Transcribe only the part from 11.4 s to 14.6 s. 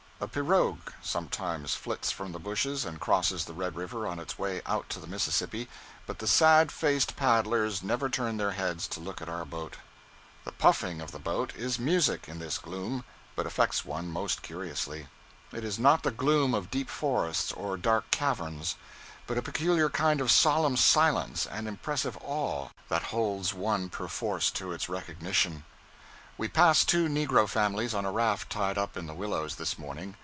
is music in this gloom, which affects one most